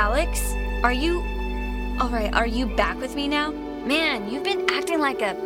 [0.00, 1.20] Alex, are you.
[2.00, 3.50] Alright, are you back with me now?
[3.50, 5.36] Man, you've been acting like a.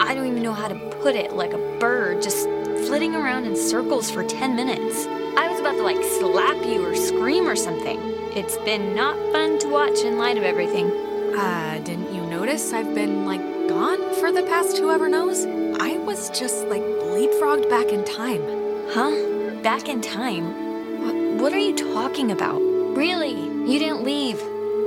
[0.00, 2.48] I don't even know how to put it, like a bird, just
[2.88, 5.06] flitting around in circles for 10 minutes.
[5.36, 8.00] I was about to like slap you or scream or something.
[8.34, 10.90] It's been not fun to watch in light of everything.
[11.38, 15.46] Uh, didn't you notice I've been, like, gone for the past whoever knows?
[15.80, 18.42] I was just, like, leapfrogged back in time.
[18.88, 19.60] Huh?
[19.62, 20.98] Back in time?
[21.00, 22.58] What, what are you talking about?
[22.58, 23.49] Really?
[23.66, 24.40] You didn't leave.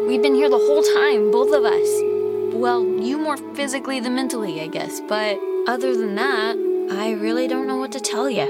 [0.08, 1.90] We've been here the whole time, both of us.
[2.54, 6.58] Well, you more physically than mentally, I guess, but other than that,
[6.92, 8.44] I really don't know what to tell you.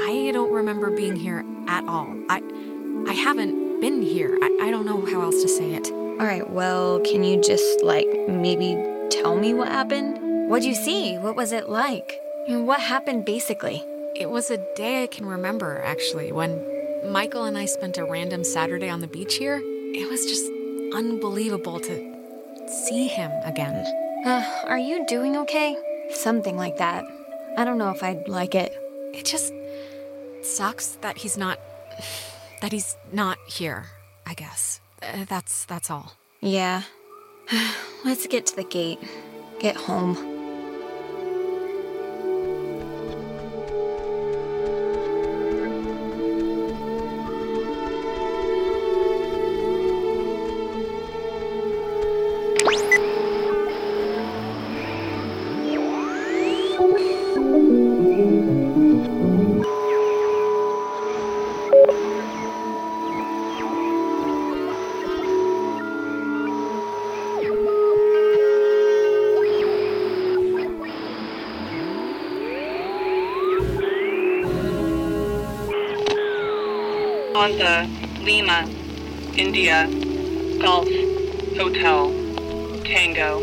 [0.00, 2.14] I don't remember being here at all.
[2.28, 2.42] I
[3.08, 4.38] I haven't been here.
[4.42, 5.90] I, I don't know how else to say it.
[5.90, 8.76] All right, well, can you just, like, maybe
[9.10, 10.50] tell me what happened?
[10.50, 11.16] What'd you see?
[11.16, 12.20] What was it like?
[12.48, 13.84] And What happened basically?
[14.16, 16.60] It was a day I can remember, actually, when
[17.10, 19.62] Michael and I spent a random Saturday on the beach here.
[19.94, 20.50] It was just
[20.94, 23.84] unbelievable to see him again.
[24.24, 25.76] Uh, are you doing okay?
[26.10, 27.04] Something like that.
[27.56, 28.72] I don't know if I'd like it.
[29.12, 29.52] It just
[30.42, 31.58] sucks that he's not
[32.60, 33.86] that he's not here,
[34.26, 34.80] I guess.
[35.02, 36.12] Uh, that's that's all.
[36.40, 36.82] Yeah.
[38.04, 38.98] Let's get to the gate.
[39.58, 40.37] Get home.
[77.38, 77.88] On the
[78.24, 78.68] Lima,
[79.36, 79.86] India,
[80.60, 80.88] Golf,
[81.56, 82.10] Hotel,
[82.82, 83.38] Tango.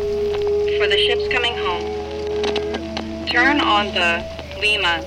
[0.76, 4.22] For the ships coming home, turn on the
[4.60, 5.02] Lima.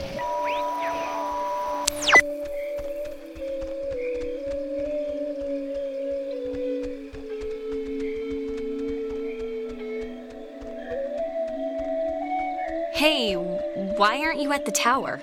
[12.96, 15.22] Hey, why aren't you at the tower?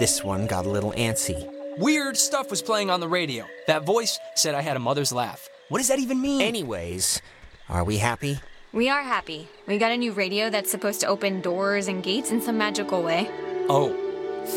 [0.00, 1.53] This one got a little antsy.
[1.78, 3.46] Weird stuff was playing on the radio.
[3.66, 5.48] That voice said I had a mother's laugh.
[5.68, 6.40] What does that even mean?
[6.40, 7.20] Anyways,
[7.68, 8.38] are we happy?
[8.72, 9.48] We are happy.
[9.66, 13.02] We got a new radio that's supposed to open doors and gates in some magical
[13.02, 13.28] way.
[13.68, 13.92] oh,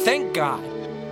[0.04, 0.64] thank God.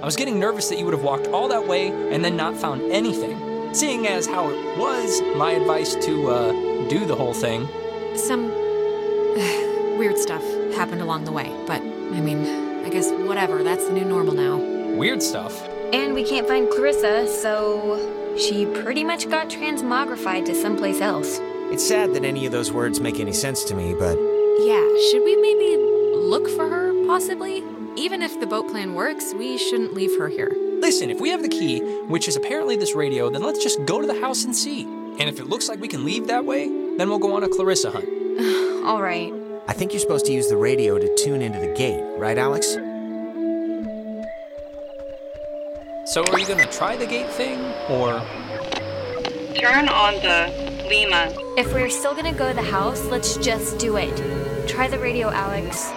[0.02, 2.56] I was getting nervous that you would have walked all that way and then not
[2.56, 3.74] found anything.
[3.74, 6.52] Seeing as how it was my advice to uh,
[6.88, 7.68] do the whole thing.
[8.16, 8.50] Some
[9.98, 10.44] weird stuff
[10.76, 13.64] happened along the way, but I mean, I guess whatever.
[13.64, 14.58] That's the new normal now.
[14.96, 15.68] Weird stuff.
[15.96, 21.40] And we can't find Clarissa, so she pretty much got transmogrified to someplace else.
[21.72, 24.18] It's sad that any of those words make any sense to me, but
[24.60, 25.78] Yeah, should we maybe
[26.14, 27.64] look for her, possibly?
[27.96, 30.54] Even if the boat plan works, we shouldn't leave her here.
[30.82, 34.02] Listen, if we have the key, which is apparently this radio, then let's just go
[34.02, 34.84] to the house and see.
[34.84, 36.68] And if it looks like we can leave that way,
[36.98, 38.10] then we'll go on a Clarissa hunt.
[38.86, 39.34] All right.
[39.70, 42.76] I think you're supposed to use the radio to tune into the gate, right, Alex?
[46.16, 47.60] So are you gonna try the gate thing,
[47.90, 48.22] or
[49.54, 50.48] Turn on the
[50.88, 51.36] Lima.
[51.58, 54.16] If we're still gonna go to the house, let's just do it.
[54.66, 55.92] Try the radio, Alex.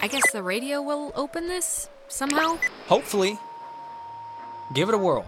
[0.00, 2.58] I guess the radio will open this somehow?
[2.86, 3.36] hopefully,
[4.74, 5.26] give it a whirl?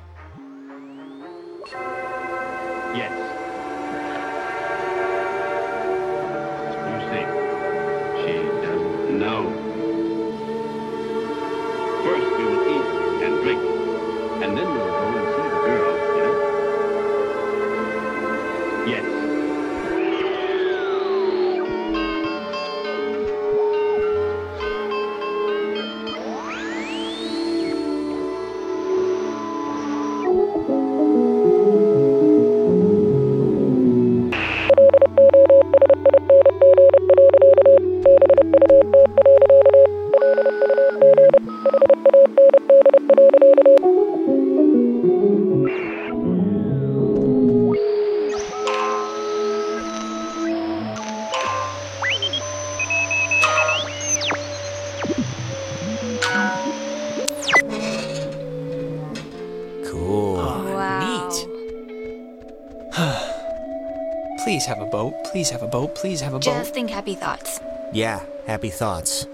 [64.53, 65.15] Please have a boat.
[65.25, 65.95] Please have a boat.
[65.95, 66.45] Please have a boat.
[66.45, 67.59] Just think happy thoughts.
[67.91, 69.27] Yeah, happy thoughts.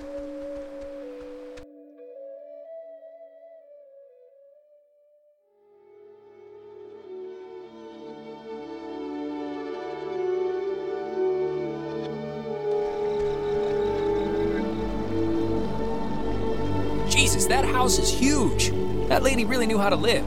[17.10, 18.70] Jesus, that house is huge.
[19.08, 20.24] That lady really knew how to live.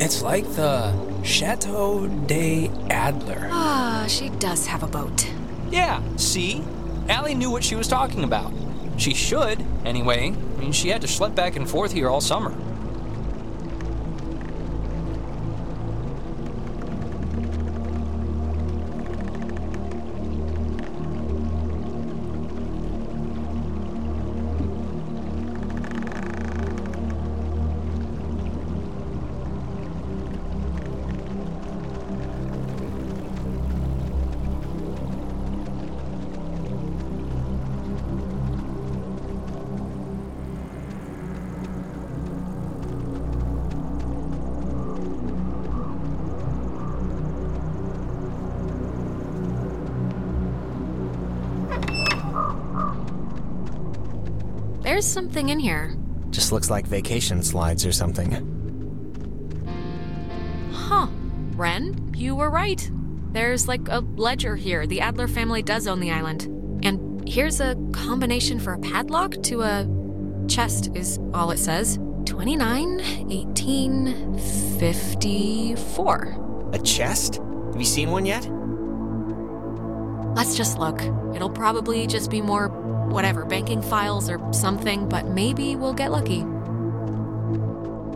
[0.00, 3.48] It's like the Chateau de Adler.
[3.52, 5.30] Ah, she does have a boat.
[5.70, 6.64] Yeah, see?
[7.08, 8.52] Allie knew what she was talking about.
[8.96, 10.30] She should, anyway.
[10.30, 12.52] I mean, she had to schlep back and forth here all summer.
[54.92, 55.96] There's something in here.
[56.28, 58.30] Just looks like vacation slides or something.
[60.70, 61.06] Huh.
[61.56, 62.90] Ren, you were right.
[63.32, 64.86] There's like a ledger here.
[64.86, 66.42] The Adler family does own the island.
[66.84, 69.88] And here's a combination for a padlock to a
[70.46, 73.00] chest, is all it says 29,
[73.30, 74.38] 18,
[74.78, 76.70] 54.
[76.74, 77.36] A chest?
[77.36, 78.46] Have you seen one yet?
[80.36, 81.00] Let's just look.
[81.34, 82.68] It'll probably just be more,
[83.12, 86.44] whatever, banking files or something, but maybe we'll get lucky.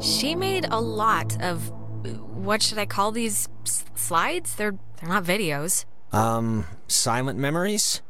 [0.01, 1.71] She made a lot of.
[2.35, 3.49] What should I call these
[3.95, 4.55] slides?
[4.55, 5.85] They're they're not videos.
[6.13, 8.03] Um, silent memories?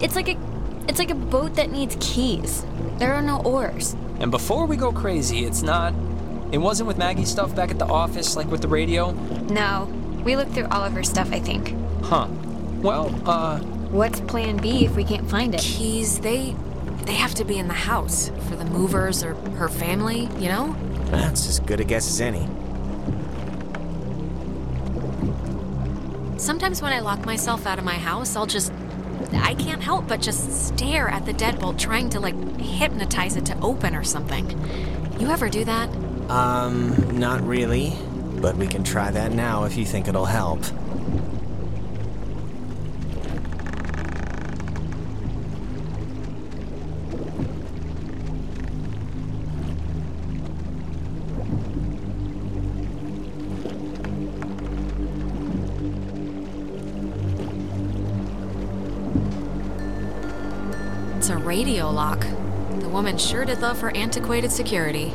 [0.00, 0.36] It's like a,
[0.88, 2.64] it's like a boat that needs keys.
[2.98, 3.94] There are no oars.
[4.20, 5.94] And before we go crazy, it's not.
[6.50, 9.12] It wasn't with Maggie's stuff back at the office, like with the radio?
[9.50, 9.84] No,
[10.24, 11.30] we looked through all of her stuff.
[11.32, 11.74] I think.
[12.02, 12.26] Huh.
[12.80, 13.58] Well, uh,
[13.90, 15.60] What's Plan B if we can't find it?
[15.60, 16.54] Keys, they
[17.04, 20.76] they have to be in the house for the movers or her family, you know?
[21.06, 22.46] That's as good a guess as any.
[26.38, 28.72] Sometimes when I lock myself out of my house, I'll just
[29.32, 33.58] I can't help but just stare at the deadbolt trying to like hypnotize it to
[33.60, 34.48] open or something.
[35.20, 35.88] You ever do that?
[36.30, 37.92] Um, not really.
[38.40, 40.60] But we can try that now if you think it'll help.
[61.58, 62.20] Radio lock.
[62.78, 65.12] The woman sure did love her antiquated security.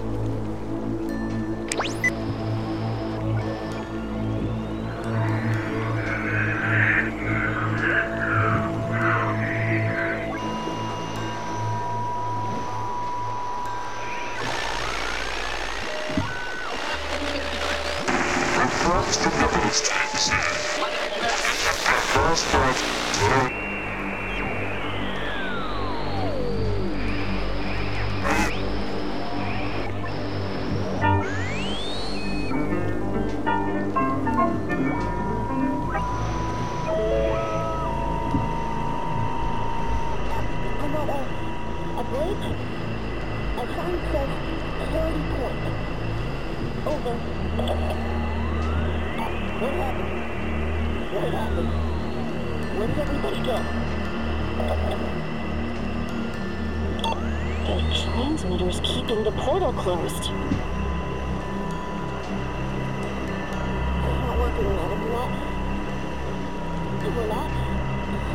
[67.15, 67.49] We're not.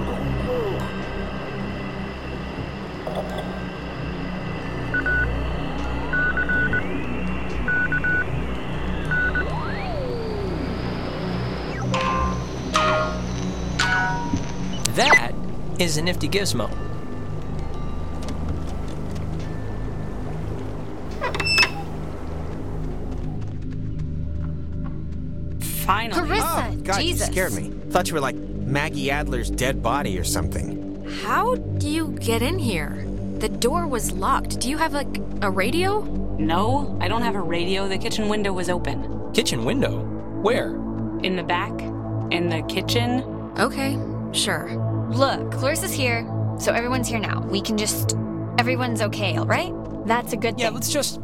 [0.06, 0.78] going through.
[14.94, 15.32] that
[15.78, 16.68] is a nifty gizmo.
[25.60, 26.26] Finally.
[26.26, 27.28] Clarissa, Oh, God, Jesus.
[27.28, 27.70] you scared me.
[27.90, 28.36] Thought you were like
[28.68, 31.02] Maggie Adler's dead body or something.
[31.22, 33.04] How do you get in here?
[33.38, 34.60] The door was locked.
[34.60, 36.00] Do you have like a radio?
[36.38, 37.88] No, I don't have a radio.
[37.88, 39.32] The kitchen window was open.
[39.32, 40.00] Kitchen window?
[40.42, 40.74] Where?
[41.22, 41.72] In the back,
[42.30, 43.22] In the kitchen?
[43.58, 43.98] Okay,
[44.32, 44.70] sure.
[45.10, 46.28] Look, Clarissa's here,
[46.60, 47.40] so everyone's here now.
[47.40, 48.14] We can just.
[48.58, 49.72] Everyone's okay, alright?
[50.06, 50.74] That's a good Yeah, thing.
[50.74, 51.20] let's just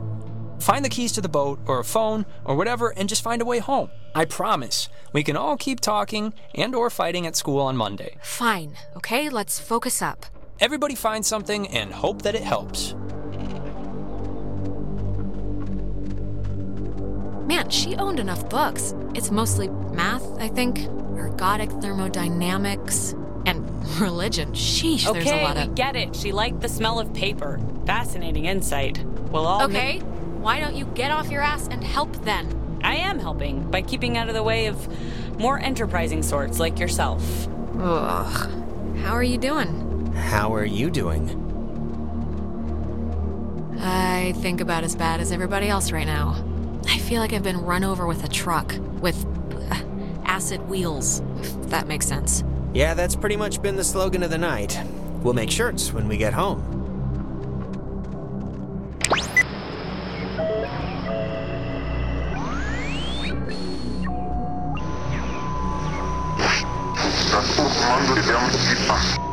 [0.61, 3.45] find the keys to the boat or a phone or whatever and just find a
[3.45, 3.91] way home.
[4.15, 4.89] I promise.
[5.13, 8.17] We can all keep talking and or fighting at school on Monday.
[8.23, 9.29] Fine, okay?
[9.29, 10.27] Let's focus up.
[10.61, 12.95] Everybody find something and hope that it helps.
[17.47, 18.95] Man, she owned enough books.
[19.15, 23.15] It's mostly math, I think, ergodic thermodynamics,
[23.47, 23.69] and
[24.01, 24.53] religion.
[24.53, 25.75] Sheesh, there's a Okay, lot we of.
[25.75, 26.17] get it.
[26.17, 27.61] She liked the smell of paper.
[27.85, 29.05] Fascinating insight.
[29.31, 29.99] We'll all ma- Okay,
[30.41, 32.49] why don't you get off your ass and help then?
[32.85, 37.49] I am helping by keeping out of the way of more enterprising sorts like yourself.
[37.81, 38.51] Ugh.
[38.99, 40.13] How are you doing?
[40.15, 41.41] How are you doing?
[43.81, 46.37] I think about as bad as everybody else right now.
[46.89, 49.27] I feel like I've been run over with a truck with
[49.71, 49.83] uh,
[50.25, 52.45] acid wheels, if that makes sense.
[52.75, 54.79] Yeah, that's pretty much been the slogan of the night.
[55.23, 56.74] We'll make shirts when we get home.
[67.87, 69.24] It's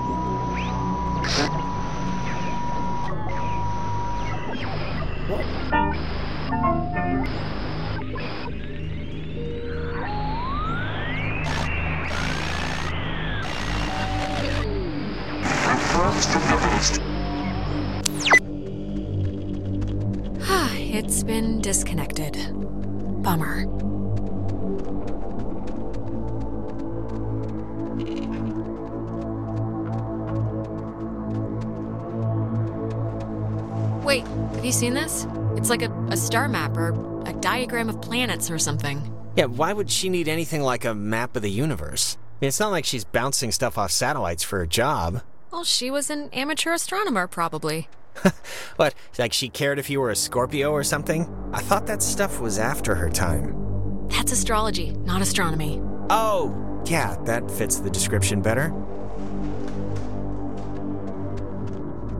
[35.71, 36.89] like a, a star map or
[37.25, 39.11] a diagram of planets or something.
[39.35, 42.17] Yeah, why would she need anything like a map of the universe?
[42.19, 45.23] I mean, it's not like she's bouncing stuff off satellites for a job.
[45.51, 47.87] Well, she was an amateur astronomer, probably.
[48.75, 51.33] What, like she cared if you were a Scorpio or something?
[51.53, 54.07] I thought that stuff was after her time.
[54.09, 55.81] That's astrology, not astronomy.
[56.09, 58.73] Oh, yeah, that fits the description better.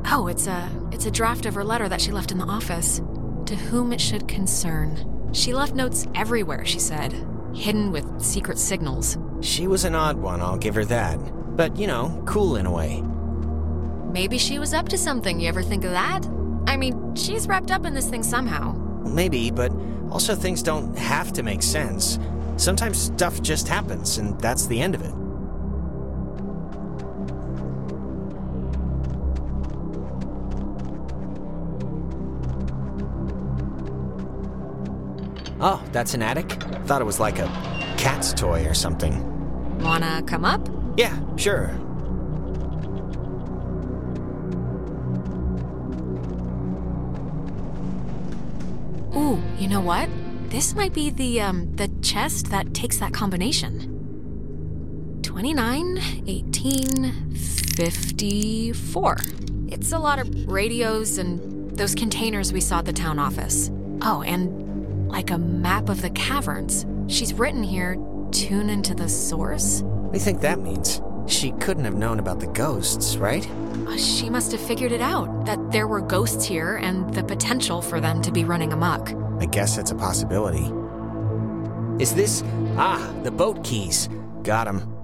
[0.06, 3.02] Oh, it's a it's a draft of her letter that she left in the office.
[3.52, 5.30] To whom it should concern.
[5.34, 7.12] She left notes everywhere, she said,
[7.54, 9.18] hidden with secret signals.
[9.42, 11.18] She was an odd one, I'll give her that.
[11.58, 13.04] But, you know, cool in a way.
[14.10, 15.38] Maybe she was up to something.
[15.42, 16.22] You ever think of that?
[16.66, 18.72] I mean, she's wrapped up in this thing somehow.
[19.06, 19.74] Maybe, but
[20.10, 22.20] also things don't have to make sense.
[22.56, 25.14] Sometimes stuff just happens, and that's the end of it.
[35.64, 36.52] Oh, that's an attic?
[36.86, 37.46] Thought it was like a
[37.98, 39.14] cat's toy or something.
[39.80, 40.68] Wanna come up?
[40.98, 41.70] Yeah, sure.
[49.16, 50.10] Ooh, you know what?
[50.50, 53.88] This might be the um the chest that takes that combination.
[55.22, 59.18] 29, 18, 54.
[59.68, 63.72] It's a lot of radios and those containers we saw at the town office.
[64.02, 64.61] Oh, and
[65.12, 66.86] like a map of the caverns.
[67.08, 67.98] She's written here,
[68.32, 69.82] tune into the source.
[69.82, 71.02] What do you think that means?
[71.28, 73.48] She couldn't have known about the ghosts, right?
[73.88, 77.82] Uh, She must have figured it out that there were ghosts here and the potential
[77.82, 79.14] for them to be running amok.
[79.40, 80.72] I guess it's a possibility.
[82.02, 82.44] Is this.
[82.78, 84.10] Ah, the boat keys.
[84.44, 84.96] Got 'em.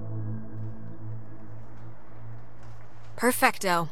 [3.16, 3.90] Perfecto.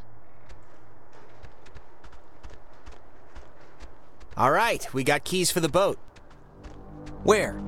[4.37, 5.97] All right, we got keys for the boat.
[7.25, 7.59] Where?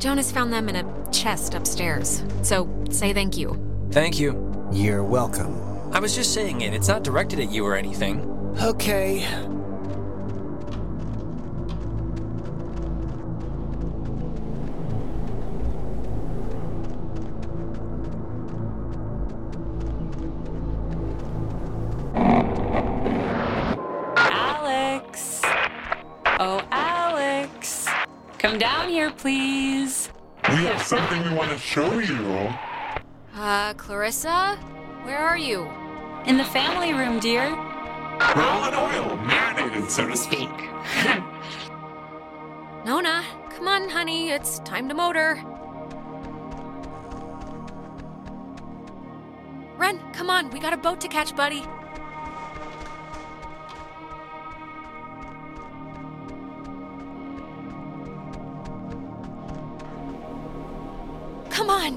[0.00, 2.24] Jonas found them in a chest upstairs.
[2.42, 3.56] So say thank you.
[3.92, 4.68] Thank you.
[4.72, 5.54] You're welcome.
[5.92, 6.74] I was just saying it.
[6.74, 8.20] It's not directed at you or anything.
[8.60, 9.24] Okay.
[31.76, 32.48] Show you.
[33.34, 34.56] Uh, Clarissa?
[35.02, 35.70] Where are you?
[36.24, 37.50] In the family room, dear.
[37.50, 40.48] Raw and oil, marinated, so to speak.
[42.86, 44.30] Nona, come on, honey.
[44.30, 45.34] It's time to motor.
[49.76, 50.48] Ren, come on.
[50.48, 51.62] We got a boat to catch, buddy.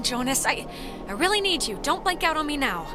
[0.00, 0.46] on, Jonas.
[0.46, 0.66] I,
[1.08, 1.78] I really need you.
[1.82, 2.86] Don't blank out on me now.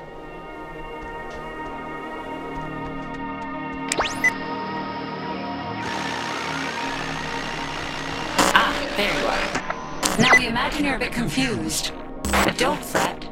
[8.58, 10.20] Ah, there you are.
[10.20, 11.92] Now we imagine you're a bit confused.
[12.24, 13.28] But don't fret.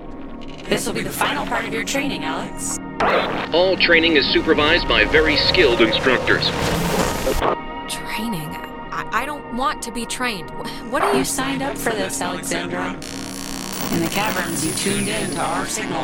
[0.65, 2.77] This will be the final part of your training, Alex.
[3.53, 6.49] All training is supervised by very skilled instructors.
[7.89, 8.49] Training?
[8.91, 10.49] I, I don't want to be trained.
[10.89, 12.97] What are You you signed up for this, Alexandra.
[13.93, 16.03] In the caverns, you tuned in to our signal.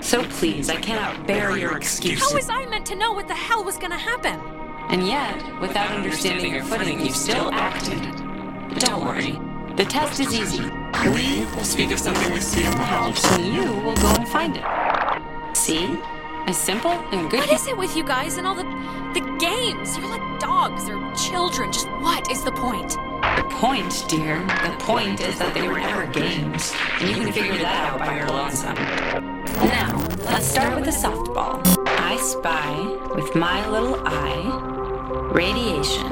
[0.00, 2.30] So please, I cannot bear your excuses.
[2.30, 4.38] How was I meant to know what the hell was gonna happen?
[4.88, 8.00] And yet, without understanding your footing, you still acted.
[8.72, 9.32] But don't worry.
[9.74, 10.62] The test is easy.
[11.04, 13.24] We will speak of something we see in the house.
[13.32, 15.56] And you will go and find it.
[15.56, 15.98] See?
[16.46, 17.40] As simple and good.
[17.40, 18.62] What is it with you guys and all the
[19.12, 19.98] the games?
[19.98, 21.72] You're like dogs or children.
[21.72, 22.96] Just what is the point?
[23.38, 26.74] The point, dear, the point is that they were never games.
[26.98, 28.74] And you can figure that out by your lonesome.
[28.74, 31.62] Now, let's start with the softball.
[31.86, 32.74] I spy
[33.14, 36.08] with my little eye radiation.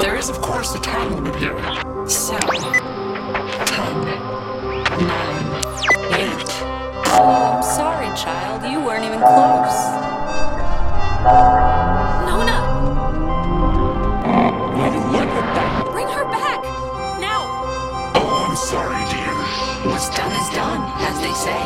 [0.00, 1.58] There is, of course, a time limit here.
[2.08, 4.04] So, Ten.
[5.04, 5.46] nine,
[6.16, 6.52] eight.
[7.12, 8.64] Oh, I'm sorry, child.
[8.64, 10.06] You weren't even close.
[21.16, 21.62] As they say.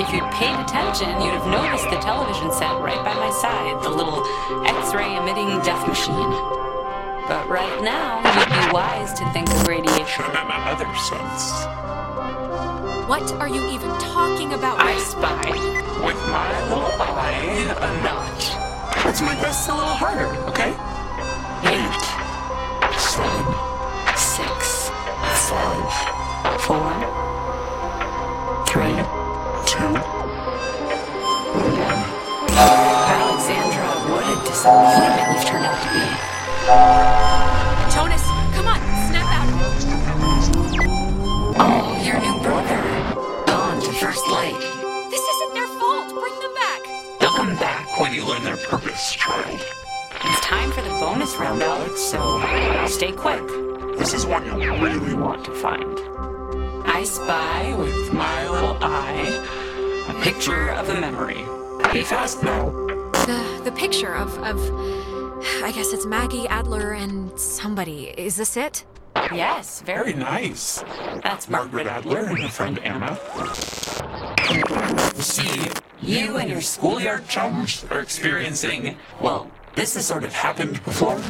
[0.00, 3.90] If you'd paid attention, you'd have noticed the television set right by my side, the
[3.90, 4.24] little
[4.64, 6.32] X-ray emitting death machine.
[7.28, 10.24] But right now, you'd be wise to think of radiation.
[10.24, 11.52] And my other sense.
[13.08, 14.80] What are you even talking about?
[14.80, 15.52] I spy.
[16.04, 19.04] With my little eye, a notch.
[19.04, 20.72] Let's make this a little harder, okay?
[21.68, 22.04] Eight,
[22.98, 24.90] Seven, six,
[25.48, 27.23] five, four,
[28.74, 28.90] three.
[29.70, 29.86] two.
[33.14, 36.02] Alexandra, what a disappointment you've turned out to be.
[37.94, 39.78] Jonas, come on, snap out of it.
[41.56, 42.82] Oh, your new brother.
[43.46, 44.58] Gone to first light.
[45.08, 46.08] This isn't their fault.
[46.10, 46.80] Bring them back.
[47.20, 49.60] They'll come back when you learn their purpose, child.
[50.24, 52.40] It's time for the bonus round, Alex, so
[52.88, 53.46] stay quick.
[53.98, 56.23] This is one you'll really want to find.
[57.04, 61.44] I spy with my little eye a picture of a memory.
[61.92, 62.70] Be fast now.
[63.26, 64.58] The the picture of of
[65.62, 68.14] I guess it's Maggie Adler and somebody.
[68.16, 68.86] Is this it?
[69.34, 70.82] Yes, very Very nice.
[71.22, 73.18] That's Margaret Adler and her friend Anna.
[75.20, 75.60] See,
[76.00, 81.20] you and your schoolyard chums are experiencing, well, this has sort of happened before.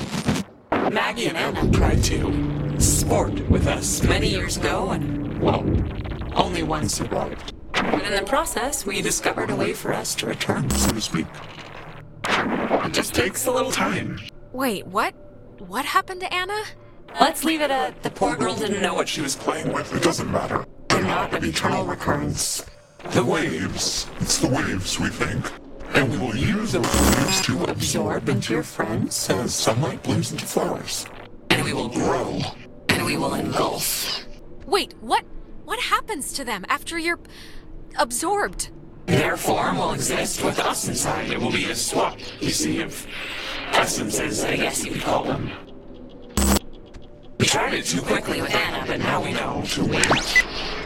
[0.90, 5.64] Maggie and Anna tried to sport with us many years ago, and, well,
[6.34, 7.54] only one survived.
[7.74, 10.68] And in the process, we discovered a way for us to return.
[10.70, 11.26] So to speak.
[12.28, 14.20] It just takes a little time.
[14.52, 15.14] Wait, what?
[15.58, 16.62] What happened to Anna?
[17.20, 19.94] Let's leave it at the poor girl didn't know what she She was playing with,
[19.94, 20.64] it doesn't matter.
[20.88, 22.66] They're not an eternal recurrence.
[23.12, 24.06] The waves.
[24.20, 25.63] It's the waves, we think.
[25.94, 30.44] And we will use those waves to absorb into your friends as sunlight blooms into
[30.44, 31.06] flowers.
[31.50, 32.40] And we will grow.
[32.88, 34.24] and we will engulf.
[34.66, 35.24] Wait, what?
[35.64, 37.18] What happens to them after you're
[37.98, 38.70] absorbed?
[39.06, 41.30] Their form will exist with us inside.
[41.30, 43.06] It will be a swap, you see, of
[43.72, 45.50] essences, I guess you could call them.
[47.38, 50.44] We tried it too quickly with Anna, but now we know to wait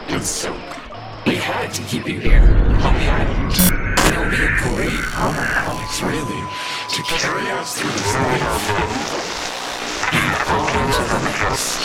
[0.09, 0.55] and soak.
[1.25, 3.78] We had to keep you here on the island.
[4.19, 6.43] Will be a great honor, Alex, really,
[6.89, 8.99] to carry us through this life
[10.11, 11.79] and into the next.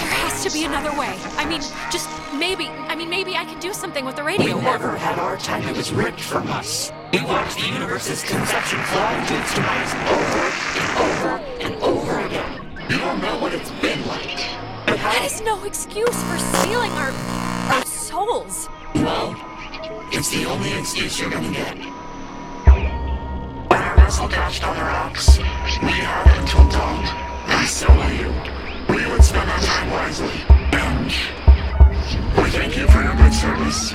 [0.00, 1.14] There has to be another way.
[1.36, 1.60] I mean,
[1.92, 2.68] just maybe.
[2.88, 4.56] I mean, maybe I can do something with the radio.
[4.56, 5.68] We never had our time.
[5.68, 6.90] It was ripped from us.
[7.12, 10.40] We watched the universe's conception fly into its demise over
[10.80, 11.28] and over
[11.60, 12.80] and over again.
[12.88, 14.40] You don't know what it's been like.
[14.86, 17.12] But That is no excuse for stealing our
[17.74, 18.70] our souls.
[18.94, 19.36] Well,
[20.12, 21.76] it's the only excuse you're gonna get.
[23.68, 27.04] When our vessel dashed on the rocks, we had until dawn,
[27.48, 28.32] and so will you.
[28.88, 31.12] We would spend our time wisely, and
[32.36, 33.94] we thank you for your good service.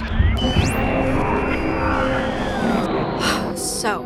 [3.56, 4.04] So,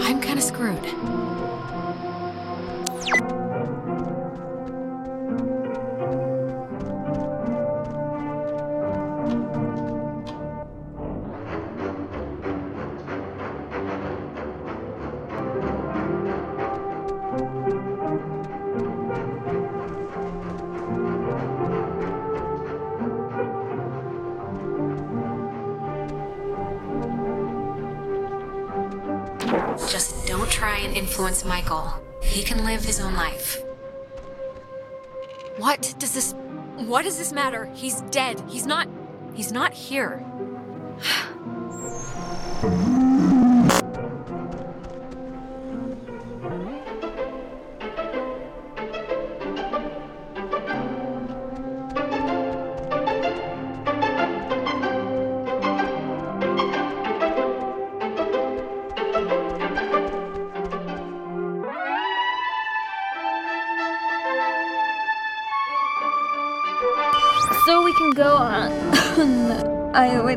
[0.00, 1.23] I'm kind of screwed.
[30.54, 31.92] Try and influence Michael.
[32.22, 33.60] He can live his own life.
[35.58, 36.32] What does this.
[36.76, 37.68] What does this matter?
[37.74, 38.40] He's dead.
[38.48, 38.88] He's not.
[39.34, 40.24] He's not here.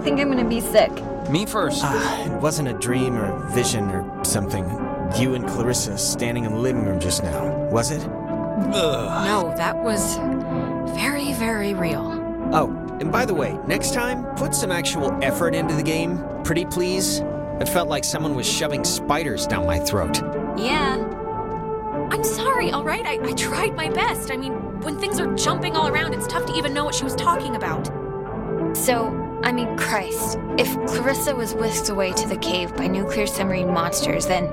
[0.08, 0.89] Think I'm gonna be sick.
[1.30, 1.82] Me first.
[1.84, 4.63] Ah, it wasn't a dream or a vision or something.
[5.20, 8.08] You and Clarissa standing in the living room just now, was it?
[8.08, 10.15] No, that was
[10.96, 12.24] very, very real.
[12.54, 12.70] Oh,
[13.02, 17.20] and by the way, next time, put some actual effort into the game, pretty please.
[17.60, 20.22] It felt like someone was shoving spiders down my throat.
[20.58, 20.96] Yeah.
[22.12, 23.06] I'm sorry, all right?
[23.06, 24.32] I, I tried my best.
[24.32, 27.04] I mean, when things are jumping all around, it's tough to even know what she
[27.04, 27.88] was talking about.
[28.74, 33.71] So, I mean, Christ, if Clarissa was whisked away to the cave by nuclear submarine
[33.71, 34.52] monsters, then.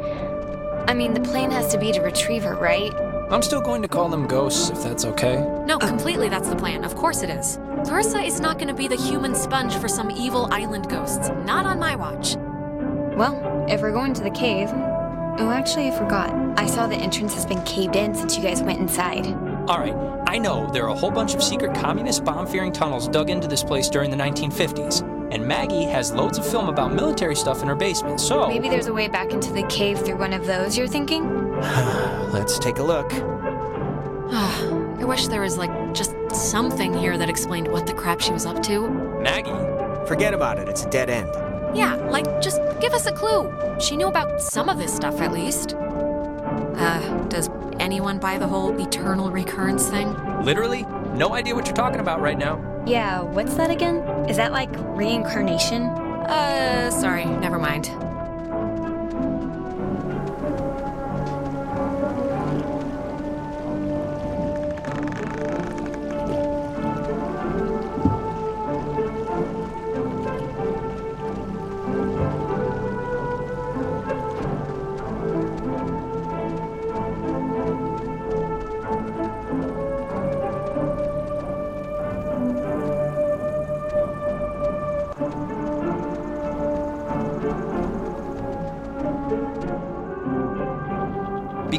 [0.87, 2.95] I mean, the plan has to be to retrieve her, right?
[3.31, 5.37] I'm still going to call them ghosts if that's okay.
[5.67, 6.85] No, completely that's the plan.
[6.85, 7.59] Of course it is.
[7.85, 11.31] Clarissa is not going to be the human sponge for some evil island ghosts.
[11.45, 12.37] Not on my watch.
[13.17, 14.69] Well, if we're going to the cave.
[15.39, 16.33] Oh, actually, I forgot.
[16.59, 19.25] I saw the entrance has been caved in since you guys went inside.
[19.67, 19.95] All right,
[20.27, 23.49] I know there are a whole bunch of secret communist bomb fearing tunnels dug into
[23.49, 25.01] this place during the 1950s.
[25.33, 28.47] And Maggie has loads of film about military stuff in her basement, so.
[28.47, 31.59] Maybe there's a way back into the cave through one of those, you're thinking?
[32.31, 33.11] Let's take a look.
[34.31, 38.45] I wish there was, like, just something here that explained what the crap she was
[38.45, 38.87] up to.
[39.23, 39.51] Maggie?
[40.07, 41.31] Forget about it, it's a dead end.
[41.75, 43.51] Yeah, like, just give us a clue.
[43.81, 45.75] She knew about some of this stuff, at least.
[45.75, 47.49] Uh, does
[47.81, 50.15] anyone buy the whole eternal recurrence thing?
[50.43, 50.83] Literally?
[51.15, 52.61] No idea what you're talking about right now.
[52.87, 53.97] Yeah, what's that again?
[54.29, 55.85] Is that like reincarnation?
[55.85, 57.87] Uh, sorry, never mind.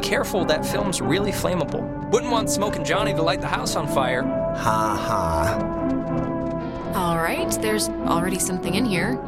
[0.06, 1.82] Careful, that film's really flammable.
[2.10, 4.22] Wouldn't want Smoke and Johnny to light the house on fire.
[4.22, 5.58] Ha ha.
[6.94, 9.18] All right, there's already something in here.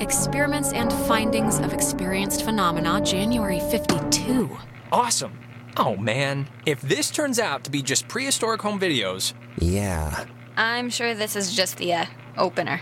[0.00, 4.56] Experiments and findings of experienced phenomena, January 52.
[4.92, 5.32] Awesome.
[5.76, 10.24] Oh man, if this turns out to be just prehistoric home videos, Yeah.
[10.56, 12.80] I'm sure this is just the uh, opener.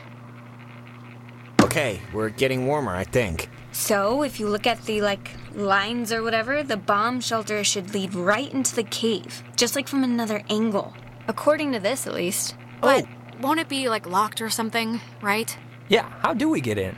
[1.63, 3.49] Okay, we're getting warmer, I think.
[3.73, 8.15] So, if you look at the like lines or whatever, the bomb shelter should lead
[8.15, 10.95] right into the cave, just like from another angle.
[11.29, 12.57] According to this, at least.
[12.83, 13.03] Oh.
[13.03, 13.07] But
[13.41, 15.57] won't it be like locked or something, right?
[15.89, 16.97] yeah, how do we get in?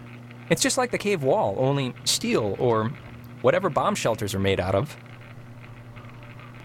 [0.51, 2.91] It's just like the cave wall, only steel or
[3.43, 4.97] whatever bomb shelters are made out of.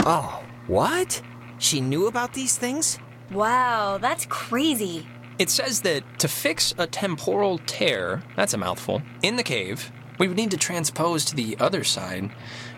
[0.05, 1.21] Oh, what?
[1.59, 2.97] She knew about these things?
[3.31, 5.07] Wow, that's crazy.
[5.39, 10.27] It says that to fix a temporal tear, that's a mouthful, in the cave, we
[10.27, 12.31] would need to transpose to the other side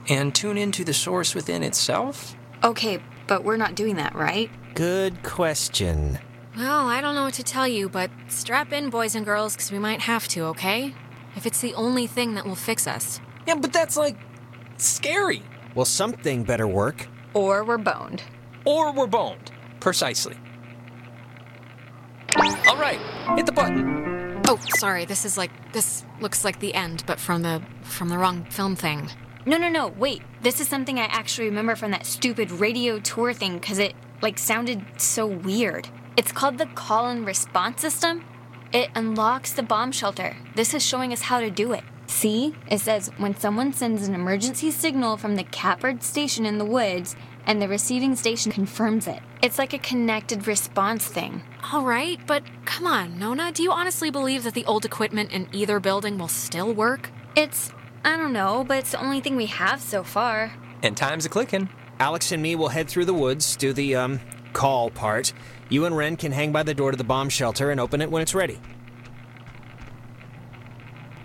[0.07, 2.35] and tune into the source within itself?
[2.63, 4.49] Okay, but we're not doing that, right?
[4.75, 6.19] Good question.
[6.57, 9.71] Well, I don't know what to tell you, but strap in, boys and girls, because
[9.71, 10.93] we might have to, okay?
[11.35, 13.19] If it's the only thing that will fix us.
[13.45, 14.17] Yeah, but that's like
[14.77, 15.43] scary.
[15.75, 17.07] Well, something better work.
[17.33, 18.23] Or we're boned.
[18.63, 19.51] Or we're boned.
[19.81, 20.37] Precisely.
[22.67, 22.99] All right,
[23.35, 24.14] hit the button.
[24.47, 28.17] Oh, sorry, this is like this looks like the end, but from the from the
[28.17, 29.09] wrong film thing.
[29.47, 30.23] No, no, no, wait.
[30.41, 34.39] This is something I actually remember from that stupid radio tour thing because it, like,
[34.39, 35.87] sounded so weird.
[36.17, 38.25] It's called the call and response system.
[38.73, 40.35] It unlocks the bomb shelter.
[40.55, 41.83] This is showing us how to do it.
[42.15, 42.55] See?
[42.71, 47.13] It says when someone sends an emergency signal from the Catbird station in the woods
[47.45, 49.19] and the receiving station confirms it.
[49.43, 51.41] It's like a connected response thing.
[51.73, 55.49] All right, but come on, Nona, do you honestly believe that the old equipment in
[55.51, 57.11] either building will still work?
[57.35, 57.73] It's,
[58.05, 60.53] I don't know, but it's the only thing we have so far.
[60.83, 61.67] And time's a clicking.
[61.99, 64.21] Alex and me will head through the woods, do the, um,
[64.53, 65.33] call part.
[65.67, 68.09] You and Ren can hang by the door to the bomb shelter and open it
[68.09, 68.57] when it's ready.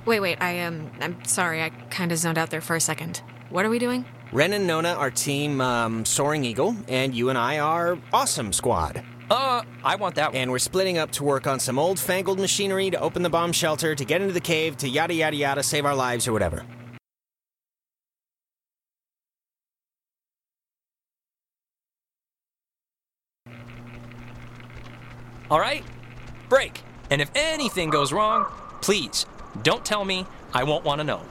[0.06, 3.22] Wait, wait, I um I'm sorry, I kinda zoned out there for a second.
[3.50, 4.04] What are we doing?
[4.32, 9.02] Ren and Nona are team um, Soaring Eagle, and you and I are Awesome Squad.
[9.28, 10.36] Uh, I want that one.
[10.36, 13.52] And we're splitting up to work on some old fangled machinery to open the bomb
[13.52, 16.64] shelter, to get into the cave, to yada yada yada, save our lives or whatever.
[25.50, 25.82] All right?
[26.48, 26.82] Break.
[27.10, 28.46] And if anything goes wrong,
[28.80, 29.26] please
[29.62, 30.26] don't tell me.
[30.52, 31.22] I won't want to know.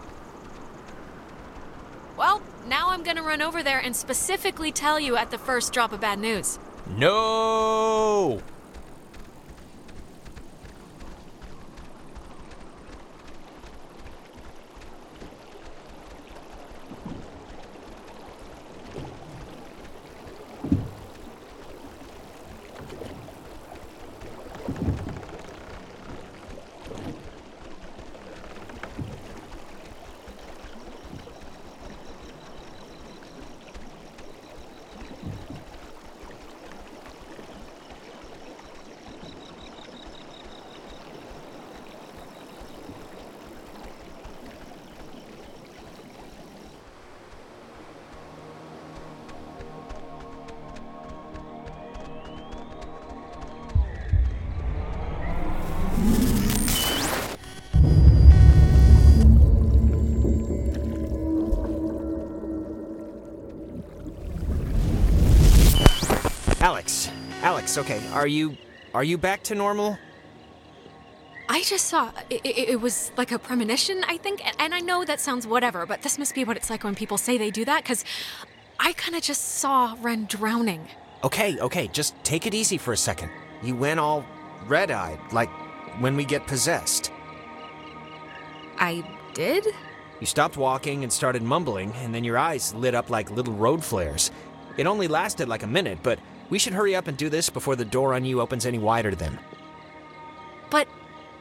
[2.17, 5.93] Well, now I'm gonna run over there and specifically tell you at the first drop
[5.93, 6.59] of bad news.
[6.87, 8.41] No!
[67.69, 68.57] Alex, okay, are you
[68.95, 69.95] are you back to normal?
[71.47, 75.05] I just saw it, it, it was like a premonition, I think, and, I know
[75.05, 77.65] that sounds whatever, but this must be what it's like when people say they do
[77.65, 78.03] that, because
[78.79, 80.87] I kind of just saw Ren drowning.
[81.23, 83.29] Okay, okay, just take it easy for a second.
[83.61, 84.25] You went all
[84.65, 85.49] red-eyed, like
[85.99, 87.11] when we get possessed.
[88.79, 89.03] I
[89.35, 89.67] did?
[90.19, 93.83] You stopped walking and started mumbling, and then your eyes lit up like little road
[93.83, 94.31] flares.
[94.77, 97.75] It only lasted like a minute, but we should hurry up and do this before
[97.75, 99.39] the door on you opens any wider then.
[100.69, 100.87] But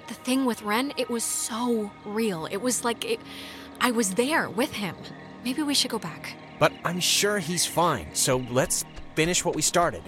[0.06, 2.46] the thing with Ren, it was so real.
[2.46, 3.20] It was like it,
[3.80, 4.96] I was there with him.
[5.44, 6.36] Maybe we should go back.
[6.58, 10.02] But I'm sure he's fine, so let's finish what we started.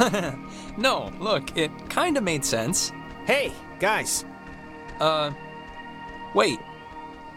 [0.76, 2.92] no, look, it kind of made sense.
[3.26, 4.24] Hey, guys.
[4.98, 5.32] Uh,
[6.34, 6.58] wait.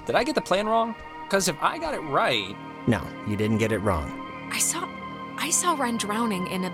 [0.05, 0.95] Did I get the plan wrong?
[1.23, 2.55] Because if I got it right.
[2.87, 4.19] No, you didn't get it wrong.
[4.51, 4.87] I saw
[5.37, 6.69] I saw Ren drowning in a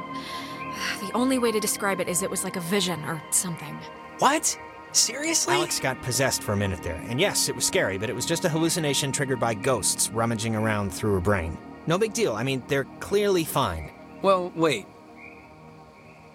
[1.01, 3.77] the only way to describe it is it was like a vision or something.
[4.19, 4.57] What?
[4.91, 5.55] Seriously?
[5.55, 8.25] Alex got possessed for a minute there, and yes, it was scary, but it was
[8.25, 11.57] just a hallucination triggered by ghosts rummaging around through her brain.
[11.85, 12.33] No big deal.
[12.33, 13.91] I mean, they're clearly fine.
[14.21, 14.87] Well, wait.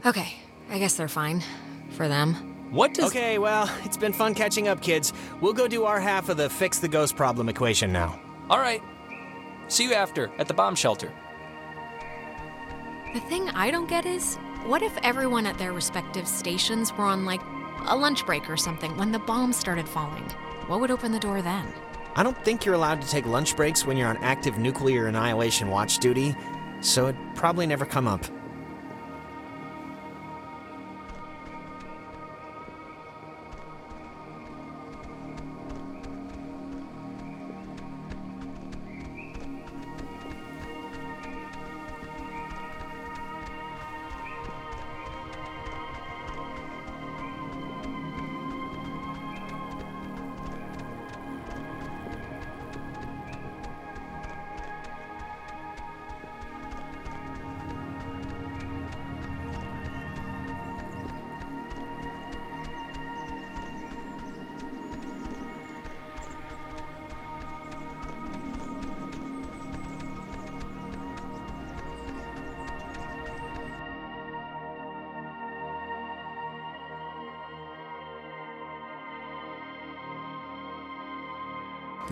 [0.07, 0.35] Okay,
[0.71, 1.43] I guess they're fine.
[1.91, 2.35] For them.
[2.71, 3.11] What does.
[3.11, 5.13] Okay, well, it's been fun catching up, kids.
[5.41, 8.19] We'll go do our half of the fix the ghost problem equation now.
[8.51, 8.83] All right.
[9.69, 11.13] See you after at the bomb shelter.
[13.15, 14.37] The thing I don't get is
[14.67, 17.41] what if everyone at their respective stations were on like
[17.87, 20.25] a lunch break or something when the bombs started falling?
[20.67, 21.67] What would open the door then?
[22.17, 25.69] I don't think you're allowed to take lunch breaks when you're on active nuclear annihilation
[25.69, 26.35] watch duty,
[26.81, 28.25] so it'd probably never come up.